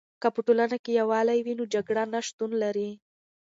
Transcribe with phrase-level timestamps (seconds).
[0.21, 2.89] که په ټولنه کې یوالی وي، نو جګړه نه شتون لري.